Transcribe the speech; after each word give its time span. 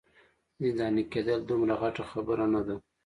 زنداني 0.65 1.03
کیدل 1.11 1.39
دومره 1.49 1.73
غټه 1.81 2.03
خبره 2.11 2.45
نه 2.53 2.61
ده. 2.67 2.75